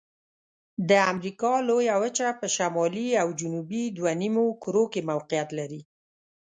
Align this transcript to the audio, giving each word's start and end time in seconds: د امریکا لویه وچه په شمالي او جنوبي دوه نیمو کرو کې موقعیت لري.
د 0.89 0.91
امریکا 1.13 1.53
لویه 1.69 1.95
وچه 2.03 2.27
په 2.39 2.45
شمالي 2.55 3.07
او 3.21 3.27
جنوبي 3.39 3.83
دوه 3.97 4.11
نیمو 4.21 4.45
کرو 4.63 4.83
کې 4.91 5.07
موقعیت 5.11 5.49
لري. 5.59 5.81